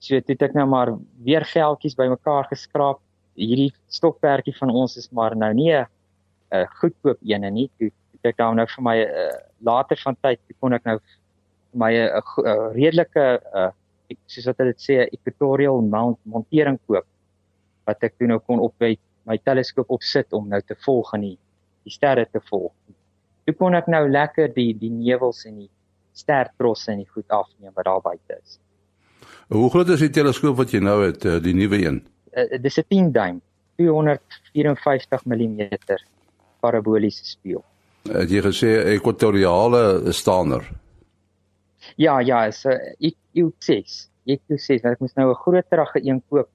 So 0.00 0.20
toe 0.20 0.34
het 0.34 0.42
ek 0.42 0.54
nou 0.54 0.66
maar 0.66 0.92
weer 1.24 1.44
geldjies 1.44 1.96
bymekaar 1.96 2.44
geskraap. 2.50 3.00
Hierdie 3.34 3.72
stokperdjie 3.88 4.54
van 4.58 4.70
ons 4.70 4.96
is 4.96 5.10
maar 5.10 5.36
nou 5.36 5.52
nie 5.54 5.72
'n 5.74 5.86
goedkoop 6.80 7.18
een 7.22 7.52
nie. 7.52 7.70
Toe 7.78 7.90
ek 8.24 8.38
dan 8.40 8.56
nou 8.56 8.66
vir 8.70 8.84
my 8.84 8.96
uh, 9.04 9.32
later 9.64 10.00
van 10.00 10.16
tyd 10.24 10.40
kon 10.60 10.72
ek 10.76 10.84
nou 10.88 10.98
my 11.74 11.90
'n 11.92 12.08
uh, 12.16 12.22
uh, 12.44 12.68
redelike 12.72 13.24
uh, 13.54 13.70
soos 14.26 14.46
wat 14.46 14.62
hulle 14.62 14.74
sê 14.78 15.04
equatorial 15.12 15.82
mount 15.82 16.18
montering 16.24 16.78
koop 16.86 17.06
wat 17.84 18.04
ek 18.06 18.16
toe 18.18 18.28
nou 18.28 18.38
kon 18.40 18.60
op 18.60 18.74
my, 18.80 18.94
my 19.28 19.36
teleskoop 19.38 19.90
opsit 19.90 20.32
om 20.32 20.48
nou 20.48 20.60
te 20.62 20.76
volg 20.86 21.12
en 21.14 21.20
die, 21.20 21.38
die 21.84 21.92
sterre 21.92 22.24
te 22.24 22.40
volg. 22.48 22.72
Toe 23.44 23.54
kon 23.54 23.74
ek 23.74 23.90
nou 23.92 24.06
lekker 24.08 24.54
die 24.54 24.72
die 24.72 24.92
nevels 24.92 25.44
en 25.44 25.58
die 25.66 25.70
stertrosse 26.16 26.92
en 26.92 27.02
die 27.02 27.10
goed 27.10 27.28
afneem 27.28 27.74
wat 27.74 27.84
daar 27.84 28.00
buite 28.00 28.38
is. 28.40 28.58
Hoe 29.52 29.68
groot 29.68 29.88
is 29.88 30.00
die 30.00 30.14
teleskoop 30.14 30.56
wat 30.56 30.72
jy 30.72 30.80
nou 30.80 31.02
het, 31.04 31.26
die 31.44 31.52
nuwe 31.52 31.82
een? 31.82 32.00
Uh, 32.36 32.58
dis 32.60 32.78
'n 32.78 32.84
10 32.88 33.12
duim, 33.12 33.40
254 33.76 35.24
mm 35.24 35.68
paraboliese 36.60 37.24
spieël 37.24 37.64
het 38.12 38.30
jy 38.30 38.42
gesê 38.44 38.70
ekwatoriale 38.94 40.12
stander. 40.12 40.64
Ja, 41.96 42.20
ja, 42.20 42.46
is 42.46 42.64
'n 42.64 42.78
EQ6. 43.00 44.08
EQ6, 44.26 44.84
ek 44.84 45.00
moes 45.00 45.14
nou 45.16 45.30
'n 45.30 45.34
groter 45.34 45.80
ag 45.80 45.94
een 45.94 46.22
koop 46.28 46.48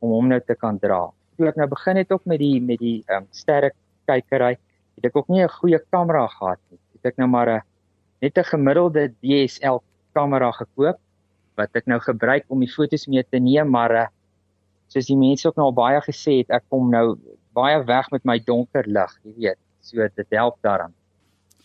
om 0.00 0.10
hom 0.10 0.28
nou 0.28 0.40
te 0.40 0.54
kan 0.54 0.78
dra. 0.78 1.10
Toe 1.36 1.46
ek 1.48 1.56
nou 1.56 1.68
begin 1.68 1.96
het 1.96 2.12
ook 2.12 2.24
met 2.24 2.38
die 2.38 2.60
met 2.60 2.78
die 2.78 3.04
ehm 3.06 3.22
um, 3.22 3.26
sterre 3.30 3.72
kykery, 4.06 4.58
het 4.96 5.04
ek 5.04 5.16
ook 5.16 5.28
nie 5.28 5.42
'n 5.42 5.48
goeie 5.48 5.78
kamera 5.90 6.26
gehad 6.26 6.58
nie. 6.70 6.78
Het 6.94 7.12
ek 7.12 7.16
nou 7.16 7.28
maar 7.28 7.48
'n 7.48 7.62
net 8.20 8.38
'n 8.38 8.44
gemiddelde 8.44 9.12
DSL 9.22 9.82
kamera 10.12 10.50
gekoop 10.52 10.98
wat 11.56 11.70
ek 11.74 11.86
nou 11.86 12.00
gebruik 12.00 12.44
om 12.48 12.60
die 12.60 12.72
fotos 12.72 13.06
mee 13.06 13.24
te 13.30 13.38
neem, 13.38 13.70
maar 13.70 13.90
uh, 13.90 14.06
soos 14.92 15.08
die 15.08 15.18
mense 15.18 15.48
ook 15.48 15.56
nou 15.58 15.70
al 15.70 15.76
baie 15.76 16.00
gesê 16.04 16.40
het, 16.42 16.50
ek 16.50 16.66
kom 16.72 16.90
nou 16.90 17.16
baie 17.56 17.78
weg 17.88 18.10
met 18.12 18.24
my 18.28 18.38
donker 18.44 18.86
lig, 18.86 19.12
jy 19.24 19.34
weet 19.48 19.60
so 19.86 20.08
dit 20.18 20.38
help 20.38 20.58
daaraan. 20.66 20.94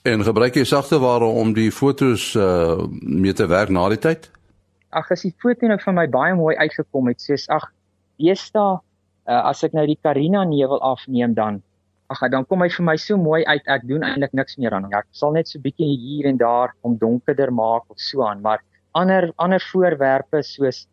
En 0.05 0.23
gebruik 0.25 0.55
jy 0.57 0.63
sagteware 0.65 1.25
om 1.25 1.53
die 1.53 1.69
fotos 1.71 2.31
uh 2.35 2.87
mee 3.01 3.33
te 3.37 3.45
werk 3.49 3.69
na 3.69 3.87
die 3.93 3.99
tyd? 4.01 4.29
Ag 4.89 5.11
as 5.13 5.25
die 5.25 5.33
foto 5.41 5.67
nou 5.69 5.77
van 5.81 5.97
my 5.97 6.07
baie 6.09 6.33
mooi 6.35 6.55
uitgekom 6.57 7.11
het, 7.11 7.21
sê 7.21 7.37
ag, 7.53 7.67
deesdae 8.21 8.79
uh 9.29 9.41
as 9.51 9.61
ek 9.63 9.77
nou 9.77 9.85
die 9.85 9.99
Carina 10.01 10.43
nevel 10.45 10.81
afneem 10.81 11.35
dan 11.37 11.61
ag 12.11 12.23
dan 12.33 12.45
kom 12.49 12.63
hy 12.65 12.69
vir 12.73 12.85
my 12.85 12.97
so 12.99 13.17
mooi 13.17 13.43
uit. 13.45 13.61
Ek 13.71 13.85
doen 13.87 14.03
eintlik 14.03 14.33
niks 14.35 14.57
meer 14.59 14.73
aan 14.75 14.87
hom. 14.87 14.95
Ek 14.97 15.07
sal 15.15 15.31
net 15.37 15.47
so 15.47 15.61
bietjie 15.63 15.87
hier 15.87 16.27
en 16.31 16.39
daar 16.41 16.73
om 16.81 16.97
donkerder 16.99 17.53
maak 17.53 17.85
of 17.93 18.01
so 18.01 18.25
aan, 18.25 18.41
maar 18.41 18.63
ander 18.97 19.29
ander 19.37 19.63
voorwerpe 19.71 20.41
soos 20.43 20.87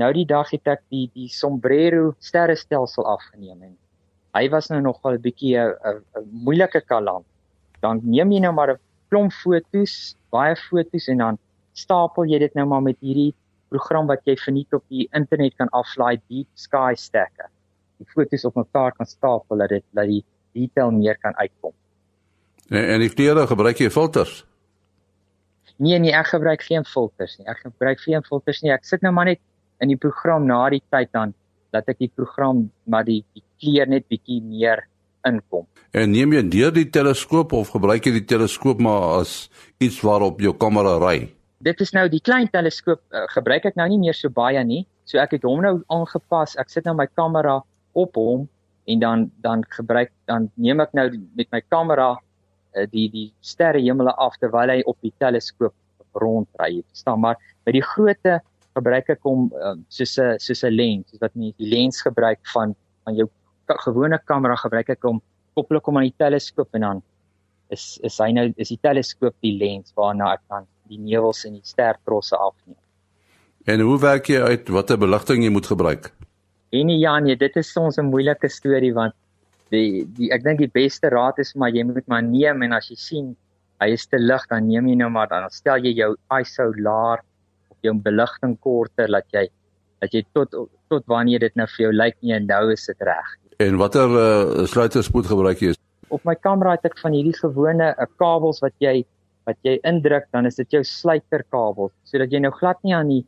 nou 0.00 0.12
die 0.16 0.26
dag 0.26 0.50
het 0.50 0.66
ek 0.66 0.82
die 0.92 1.08
die 1.14 1.28
sombrero 1.28 2.14
sterrestelsel 2.20 3.06
afgeneem 3.06 3.62
en 3.62 3.76
hy 4.36 4.48
was 4.52 4.70
nou 4.72 4.80
nogal 4.80 5.18
'n 5.18 5.22
bietjie 5.22 5.58
'n 5.58 6.02
moeilike 6.44 6.80
kaland. 6.80 7.26
Dan 7.80 8.00
neem 8.02 8.32
jy 8.32 8.40
nou 8.40 8.52
maar 8.52 8.72
'n 8.72 8.80
klomp 9.10 9.32
fotos, 9.32 10.16
baie 10.30 10.56
fotos 10.56 11.08
en 11.08 11.18
dan 11.18 11.38
stapel 11.72 12.24
jy 12.24 12.38
dit 12.38 12.54
nou 12.54 12.66
maar 12.66 12.82
met 12.82 12.96
hierdie 13.00 13.34
program 13.68 14.06
wat 14.06 14.20
jy 14.24 14.36
verniet 14.36 14.72
op 14.72 14.84
die 14.88 15.08
internet 15.12 15.56
kan 15.56 15.68
aflaai, 15.72 16.20
Deep 16.28 16.48
Sky 16.54 16.94
Stacker. 16.96 17.50
Die 17.98 18.06
fotos 18.06 18.44
op 18.44 18.54
mekaar 18.54 18.92
kan 18.92 19.06
stapel 19.06 19.56
dat 19.56 19.68
dit 19.68 19.84
dat 19.92 20.06
die 20.06 20.24
detail 20.52 20.90
meer 20.90 21.18
kan 21.18 21.36
uitkom. 21.36 21.72
En 22.68 22.88
en 22.88 23.00
die 23.00 23.12
kleure 23.12 23.46
gebruik 23.46 23.78
jy 23.78 23.90
filters? 23.90 24.44
Nee 25.76 25.98
nee, 25.98 26.12
ek 26.12 26.26
gebruik 26.26 26.62
geen 26.62 26.84
filters 26.84 27.38
nie. 27.38 27.46
Ek 27.48 27.58
gebruik 27.64 28.00
geen 28.00 28.22
filters 28.22 28.62
nie. 28.62 28.72
Ek 28.72 28.84
sit 28.84 29.02
nou 29.02 29.12
maar 29.12 29.24
net 29.24 29.40
in 29.82 29.90
die 29.90 29.98
program 29.98 30.46
na 30.46 30.62
die 30.72 30.82
tyd 30.94 31.10
dan 31.12 31.34
dat 31.72 31.88
ek 31.90 32.02
die 32.04 32.12
program 32.12 32.66
maar 32.86 33.04
die, 33.08 33.22
die 33.34 33.44
kleur 33.60 33.88
net 33.90 34.06
bietjie 34.12 34.40
meer 34.44 34.84
inkom. 35.26 35.66
En 35.92 36.12
neem 36.12 36.34
jy 36.36 36.42
deur 36.52 36.72
die 36.74 36.88
teleskoop 36.92 37.54
of 37.56 37.72
gebruik 37.74 38.06
jy 38.06 38.16
die 38.20 38.28
teleskoop 38.28 38.80
maar 38.82 39.20
as 39.20 39.48
iets 39.82 40.00
waarop 40.04 40.40
jou 40.42 40.54
kamera 40.56 40.98
ry? 41.02 41.30
Dit 41.62 41.82
is 41.84 41.92
nou 41.94 42.08
die 42.10 42.22
klein 42.24 42.50
teleskoop 42.52 43.00
uh, 43.14 43.26
gebruik 43.34 43.68
ek 43.70 43.78
nou 43.78 43.86
nie 43.92 44.00
meer 44.02 44.16
so 44.18 44.32
baie 44.32 44.62
nie. 44.66 44.82
So 45.06 45.20
ek 45.22 45.36
het 45.36 45.46
hom 45.46 45.62
nou 45.64 45.76
aangepas. 45.94 46.56
Ek 46.60 46.72
sit 46.72 46.88
nou 46.88 46.96
my 46.98 47.06
kamera 47.12 47.60
op 47.98 48.18
hom 48.18 48.48
en 48.90 49.02
dan 49.02 49.28
dan 49.44 49.62
gebruik 49.76 50.10
dan 50.26 50.50
neem 50.58 50.82
ek 50.82 50.94
nou 50.98 51.06
met 51.38 51.50
my 51.54 51.62
kamera 51.70 52.14
uh, 52.16 52.86
die 52.90 53.08
die 53.12 53.28
sterrehemele 53.46 54.14
af 54.18 54.38
terwyl 54.42 54.74
hy 54.74 54.80
op 54.90 54.98
die 55.06 55.14
teleskoop 55.22 55.76
rondry. 56.18 56.82
Verstaan 56.90 57.22
maar 57.22 57.38
by 57.64 57.76
die 57.78 57.84
grootte 57.84 58.40
gebruik 58.76 59.10
ek 59.14 59.22
hom 59.28 59.50
um, 59.52 59.84
soos 59.88 60.18
'n 60.18 60.38
soos 60.38 60.64
'n 60.64 60.74
lens, 60.74 61.10
soos 61.10 61.20
wat 61.20 61.34
mense 61.34 61.56
die 61.58 61.70
lens 61.70 62.02
gebruik 62.02 62.40
van 62.54 62.74
van 63.04 63.14
jou 63.14 63.28
gewone 63.86 64.18
kamera 64.24 64.56
gebruik 64.56 64.90
ek 64.90 65.02
hom 65.02 65.20
koppel 65.54 65.76
ek 65.76 65.86
hom 65.86 65.96
aan 65.96 66.08
die 66.08 66.18
teleskoop 66.24 66.68
en 66.74 66.80
dan 66.80 67.02
is 67.70 67.98
is 68.02 68.18
hy 68.20 68.32
nou 68.32 68.46
is 68.56 68.68
die 68.68 68.80
teleskoop 68.80 69.34
die 69.40 69.56
lens 69.58 69.92
waarna 69.96 70.34
ek 70.34 70.42
kan 70.48 70.66
die 70.88 70.98
nevels 70.98 71.44
en 71.44 71.54
die 71.54 71.64
stertrosse 71.64 72.36
afneem. 72.36 72.78
En 73.66 73.80
hoe 73.80 73.98
werk 74.00 74.28
jy 74.28 74.40
uit 74.42 74.68
watter 74.68 74.98
beligting 74.98 75.44
jy 75.44 75.50
moet 75.50 75.66
gebruik? 75.66 76.10
En 76.72 76.88
ja 76.88 77.18
nee, 77.20 77.36
dit 77.36 77.56
is 77.56 77.72
soms 77.72 77.98
'n 77.98 78.10
moeilike 78.10 78.48
storie 78.48 78.94
want 78.94 79.14
die 79.70 80.04
die 80.16 80.30
ek 80.32 80.44
dink 80.44 80.58
die 80.58 80.72
beste 80.72 81.08
raad 81.08 81.38
is 81.38 81.54
maar 81.54 81.70
jy 81.70 81.84
moet 81.88 82.06
maar 82.08 82.22
neem 82.22 82.62
en 82.62 82.72
as 82.72 82.90
jy 82.90 82.96
sien 82.96 83.36
hy 83.80 83.92
is 83.96 84.06
te 84.06 84.18
lig 84.20 84.44
dan 84.50 84.68
neem 84.68 84.88
jy 84.88 84.96
nou 85.00 85.10
maar 85.10 85.28
dan 85.28 85.48
stel 85.50 85.80
jy 85.84 85.94
jou 85.96 86.14
ISO 86.40 86.72
laer 86.76 87.22
jou 87.86 87.94
beligting 88.04 88.56
korter 88.60 89.10
dat 89.10 89.28
jy 89.34 89.48
dat 90.02 90.14
jy 90.14 90.24
tot 90.34 90.54
tot 90.90 91.06
wanneer 91.08 91.40
dit 91.44 91.54
nou 91.56 91.66
vir 91.76 91.86
jou 91.86 91.92
lyk 91.94 92.18
nie 92.20 92.34
en 92.36 92.46
nou 92.48 92.64
is 92.72 92.84
dit 92.90 93.06
reg. 93.06 93.28
En 93.62 93.78
watter 93.80 94.16
uh, 94.18 94.66
sluiterspoed 94.68 95.30
gebruik 95.30 95.62
jy? 95.62 95.72
Op 96.12 96.24
my 96.28 96.34
kamera 96.36 96.74
het 96.76 96.88
ek 96.90 96.98
van 97.00 97.14
hierdie 97.16 97.36
gewone 97.38 97.92
uh, 97.92 98.08
kabels 98.20 98.60
wat 98.64 98.74
jy 98.82 99.02
wat 99.48 99.58
jy 99.66 99.78
indruk 99.88 100.28
dan 100.34 100.46
is 100.46 100.58
dit 100.60 100.76
jou 100.76 100.82
sluiterkabel 100.86 101.90
sodat 102.06 102.34
jy 102.34 102.42
nou 102.44 102.52
glad 102.54 102.78
nie 102.86 102.94
aan 102.94 103.10
die 103.10 103.24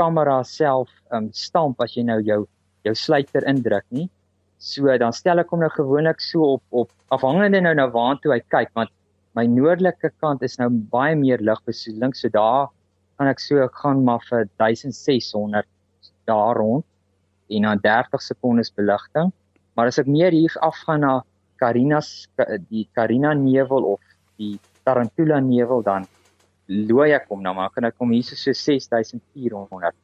kamera 0.00 0.40
self 0.46 0.90
um, 1.14 1.28
stamp 1.36 1.82
as 1.84 1.94
jy 1.96 2.06
nou 2.08 2.18
jou 2.26 2.42
jou 2.86 2.94
sluiter 2.98 3.46
indruk 3.46 3.86
nie. 3.94 4.08
So 4.62 4.90
dan 4.98 5.14
stel 5.14 5.42
ek 5.42 5.50
hom 5.54 5.62
nou 5.62 5.70
gewoonlik 5.74 6.22
so 6.22 6.56
op 6.56 6.82
op 6.84 6.90
afhangende 7.14 7.60
nou 7.62 7.74
na 7.78 7.88
waartoe 7.92 8.36
hy 8.36 8.40
kyk 8.54 8.72
want 8.78 8.90
my 9.38 9.44
noordelike 9.48 10.12
kant 10.20 10.42
is 10.46 10.58
nou 10.60 10.68
baie 10.92 11.14
meer 11.18 11.42
ligbesoedeling 11.42 12.14
so 12.16 12.30
daar 12.32 12.70
gaan 13.22 13.30
ek 13.30 13.42
so 13.42 13.62
gaan 13.78 14.02
maar 14.02 14.22
vir 14.26 14.48
1600 14.58 15.68
daar 16.26 16.56
rond 16.58 16.84
en 17.54 17.62
dan 17.68 17.78
30 17.78 18.22
sekondes 18.22 18.72
beligting. 18.74 19.30
Maar 19.74 19.86
as 19.92 20.00
ek 20.02 20.08
meer 20.10 20.34
hier 20.34 20.54
afgaan 20.60 21.04
na 21.06 21.12
Carina's 21.62 22.26
die 22.68 22.88
Carina 22.96 23.32
nevel 23.34 23.86
of 23.94 24.00
die 24.40 24.58
Tarantula 24.82 25.38
nevel 25.38 25.84
dan 25.86 26.08
looi 26.66 27.12
ek 27.14 27.28
hom 27.30 27.42
nou 27.44 27.54
maar 27.54 27.70
kan 27.70 27.86
ek 27.86 27.94
kom 27.98 28.10
hier 28.10 28.26
so 28.26 28.34
6400 28.34 29.94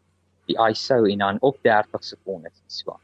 die 0.47 0.57
ISO 0.71 1.03
en 1.11 1.25
dan 1.25 1.43
op 1.43 1.59
30 1.67 2.05
sekondes 2.05 2.63
so. 2.71 2.95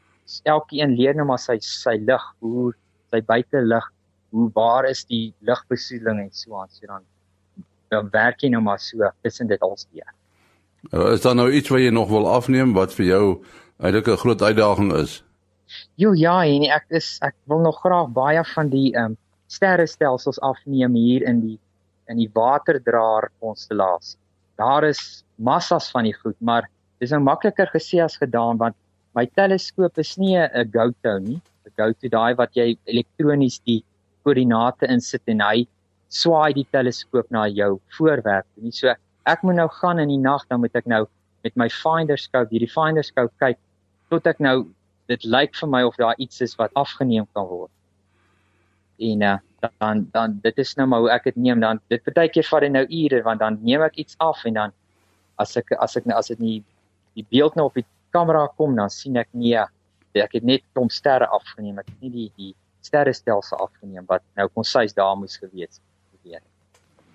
Elkeen 0.47 0.95
leer 0.95 1.17
nou 1.17 1.27
maar 1.27 1.41
sy 1.41 1.59
sy 1.61 1.99
lig, 2.01 2.23
hoe 2.41 2.71
sy 3.11 3.19
buitelug, 3.21 3.91
hoe 4.33 4.47
waar 4.55 4.87
is 4.89 5.03
die 5.05 5.33
ligbesoedeling 5.45 6.23
en 6.23 6.31
so 6.33 6.55
aan. 6.57 6.71
So 6.71 6.87
dan 6.87 7.03
dan 7.89 8.09
werk 8.11 8.41
jy 8.41 8.49
nou 8.49 8.61
maar 8.61 8.79
so 8.79 9.09
tussen 9.21 9.47
dit 9.47 9.61
alsdeur. 9.61 10.13
Uh, 10.91 11.11
is 11.13 11.21
daar 11.21 11.35
nou 11.35 11.51
iets 11.51 11.69
wat 11.69 11.81
jy 11.81 11.89
nog 11.89 12.09
wil 12.09 12.27
afneem 12.29 12.73
wat 12.73 12.93
vir 12.93 13.05
jou 13.05 13.25
eintlik 13.81 14.07
'n 14.07 14.21
groot 14.23 14.41
uitdaging 14.41 14.93
is? 14.93 15.23
Jo 15.95 16.13
ja, 16.13 16.43
en 16.45 16.63
ek 16.63 16.85
is 16.89 17.17
ek 17.21 17.35
wil 17.49 17.59
nog 17.59 17.79
graag 17.81 18.09
baie 18.13 18.43
van 18.53 18.69
die 18.69 18.93
ehm 18.93 19.05
um, 19.05 19.17
sterrestelsels 19.47 20.39
afneem 20.41 20.93
hier 20.93 21.23
in 21.23 21.41
die 21.41 21.59
in 22.09 22.17
die 22.17 22.29
waterdraer 22.33 23.29
konstellasie. 23.39 24.19
Daar 24.57 24.83
is 24.83 25.23
massas 25.35 25.89
van 25.91 26.03
die 26.03 26.13
goed, 26.13 26.35
maar 26.39 26.69
dis 26.99 27.11
nou 27.11 27.21
makliker 27.21 27.69
gesê 27.73 28.01
as 28.03 28.17
gedaan 28.17 28.57
want 28.57 28.75
my 29.15 29.25
teleskoop 29.25 29.97
is 29.97 30.17
nie 30.17 30.37
'n 30.37 30.71
GoTo 30.71 31.17
nie. 31.19 31.41
'n 31.65 31.73
GoTo 31.77 32.07
daai 32.09 32.35
wat 32.35 32.53
jy 32.53 32.77
elektronies 32.85 33.59
die 33.65 33.83
koördinate 34.23 34.87
insit 34.87 35.21
en 35.27 35.41
hy 35.41 35.67
swaai 36.09 36.53
die 36.53 36.67
teleskoop 36.71 37.31
na 37.31 37.47
jou 37.47 37.79
voorwerp. 37.97 38.47
Nie 38.61 38.73
so 38.75 38.93
ek 39.25 39.43
moet 39.43 39.57
nou 39.59 39.67
gaan 39.81 39.99
in 39.99 40.11
die 40.13 40.21
nag 40.21 40.45
dan 40.49 40.61
moet 40.61 40.75
ek 40.75 40.85
nou 40.85 41.05
met 41.43 41.55
my 41.57 41.69
finder 41.69 42.17
scope 42.17 42.51
hierdie 42.53 42.71
finder 42.71 43.03
scope 43.03 43.33
kyk 43.41 43.57
tot 44.13 44.27
ek 44.27 44.39
nou 44.39 44.67
dit 45.09 45.25
lyk 45.25 45.55
vir 45.57 45.69
my 45.69 45.81
of 45.85 45.97
daar 46.01 46.17
iets 46.17 46.41
is 46.41 46.55
wat 46.57 46.73
afgeneem 46.73 47.27
kan 47.33 47.47
word. 47.49 47.71
En 49.01 49.21
uh, 49.21 49.37
dan 49.79 50.07
dan 50.11 50.39
dit 50.41 50.57
is 50.57 50.75
nou 50.75 50.87
maar 50.87 50.99
hoe 50.99 51.11
ek 51.11 51.23
dit 51.29 51.35
neem 51.35 51.59
dan 51.59 51.79
dit 51.89 52.03
partykeer 52.03 52.47
vat 52.49 52.65
dit 52.65 52.73
nou 52.73 52.85
ure 52.85 53.21
want 53.25 53.39
dan 53.39 53.57
neem 53.61 53.81
ek 53.85 53.97
iets 54.01 54.17
af 54.19 54.43
en 54.45 54.53
dan 54.53 54.75
as 55.41 55.55
ek 55.57 55.73
as 55.79 55.97
ek 55.97 56.09
as 56.13 56.31
dit 56.33 56.39
nie 56.39 56.57
die 57.15 57.25
beeld 57.29 57.55
nou 57.55 57.67
op 57.69 57.79
die 57.79 57.85
kamera 58.15 58.45
kom 58.57 58.75
dan 58.75 58.89
sien 58.89 59.17
ek 59.17 59.29
nee 59.33 59.65
ek 60.15 60.37
het 60.37 60.45
net 60.47 60.63
klomp 60.73 60.93
sterre 60.95 61.27
afgeneem 61.27 61.79
ek 61.81 61.89
het 61.89 62.05
nie 62.05 62.13
die 62.13 62.29
die 62.37 62.53
sterrestelsel 62.85 63.57
afgeneem 63.57 64.05
wat 64.07 64.23
nou 64.37 64.47
konsis 64.53 64.93
daar 64.93 65.15
moes 65.19 65.37
gewees 65.41 65.81
weet 66.25 66.43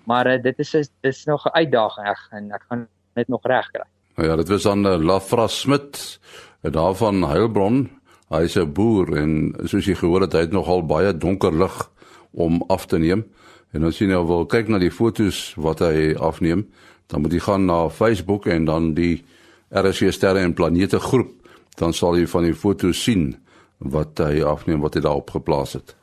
maar 0.09 0.27
uh, 0.27 0.41
dit 0.41 0.59
is 0.59 0.71
dit 0.71 0.91
is 1.01 1.25
nog 1.25 1.45
'n 1.45 1.55
uitdaging. 1.61 2.07
Ek 2.07 2.21
en 2.31 2.51
ek 2.51 2.63
gaan 2.69 2.87
dit 3.13 3.27
nog 3.27 3.43
reg 3.43 3.71
kry 3.71 3.87
nou 4.15 4.27
ja 4.27 4.35
dit 4.35 4.47
was 4.47 4.63
dan 4.63 4.85
uh, 4.85 4.97
Lafra 4.97 5.47
Smit 5.47 6.19
daarvan 6.61 7.23
Heilbron 7.23 7.89
hy's 8.29 8.55
'n 8.55 8.73
boer 8.73 9.17
en 9.17 9.55
soos 9.65 9.85
jy 9.85 9.95
gehoor 9.95 10.21
het 10.21 10.33
hy 10.33 10.39
het 10.39 10.51
nogal 10.51 10.85
baie 10.85 11.17
donker 11.17 11.51
lig 11.51 11.89
om 12.31 12.63
af 12.67 12.85
te 12.85 12.97
neem. 12.97 13.25
En 13.71 13.83
as 13.83 13.99
jy 13.99 14.07
nou 14.07 14.23
wil 14.27 14.45
kyk 14.45 14.67
na 14.67 14.79
die 14.79 14.91
fotos 14.91 15.53
wat 15.55 15.79
hy 15.79 16.15
afneem, 16.15 16.65
dan 17.07 17.21
moet 17.21 17.35
jy 17.35 17.39
gaan 17.39 17.65
na 17.65 17.89
Facebook 17.89 18.47
en 18.47 18.65
dan 18.65 18.93
die 18.93 19.23
RSG 19.71 20.11
sterre 20.11 20.39
en 20.39 20.53
planete 20.53 20.99
groep, 20.99 21.31
dan 21.79 21.93
sal 21.93 22.17
jy 22.17 22.27
van 22.27 22.43
die 22.43 22.55
fotos 22.55 23.03
sien 23.03 23.35
wat 23.77 24.19
hy 24.19 24.41
afneem 24.43 24.81
wat 24.83 24.95
hy 24.95 25.01
daarop 25.01 25.31
geplaas 25.31 25.73
het. 25.73 25.95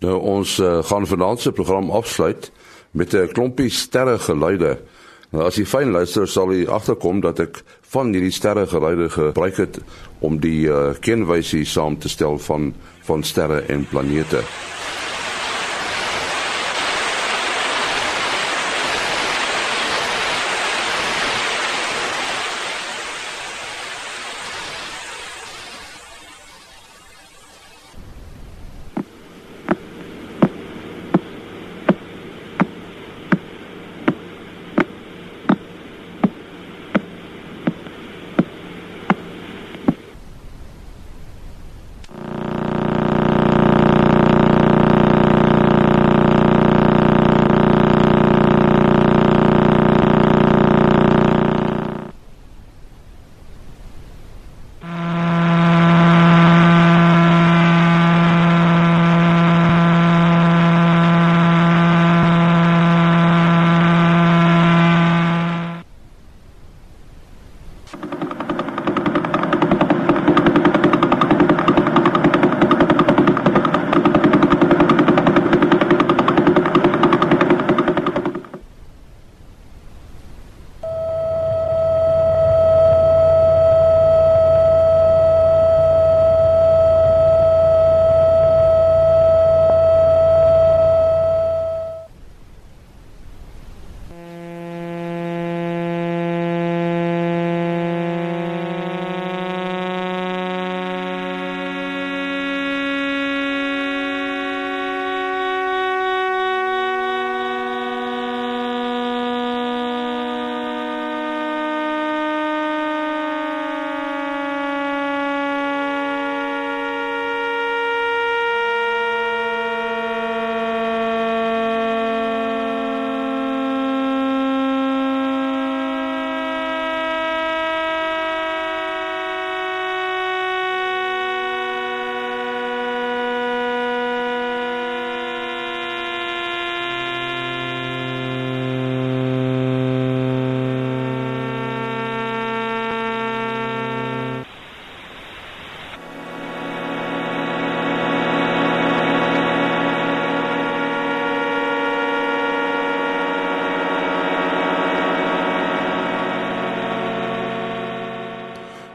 Nou 0.00 0.16
ons 0.38 0.58
uh, 0.58 0.78
gaan 0.84 1.06
vanaand 1.06 1.40
se 1.40 1.52
program 1.52 1.90
afsluit 1.90 2.50
met 2.90 3.14
'n 3.14 3.32
klompie 3.32 3.70
sterre 3.70 4.18
geluide. 4.18 4.78
Nou 5.30 5.44
as 5.44 5.56
jy 5.56 5.64
fyn 5.64 5.90
luister 5.90 6.28
sal 6.28 6.52
jy 6.52 6.66
agterkom 6.66 7.20
dat 7.20 7.38
ek 7.40 7.62
van 7.92 8.12
hierdie 8.12 8.32
sterre 8.32 8.66
geluide 8.66 9.10
gebruik 9.10 9.56
het 9.56 9.78
om 10.18 10.40
die 10.40 10.66
uh, 10.66 10.94
kenwysie 11.00 11.64
saam 11.64 11.98
te 11.98 12.08
stel 12.08 12.38
van 12.38 12.74
van 13.04 13.22
sterre 13.22 13.60
en 13.68 13.86
planete. 13.90 14.42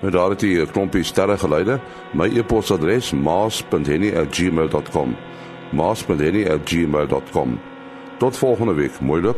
Nou 0.05 0.17
daar 0.17 0.29
het 0.29 0.41
jy 0.41 0.61
'n 0.61 0.71
klompie 0.71 1.03
sterre 1.03 1.37
geluide. 1.37 1.79
My 2.13 2.37
e-posadres 2.37 3.11
maas.henny@gmail.com. 3.11 5.15
maas.henny@gmail.com. 5.69 7.59
Tot 8.17 8.37
volgende 8.37 8.73
week. 8.73 8.99
Mooi 8.99 9.21
loop. 9.21 9.37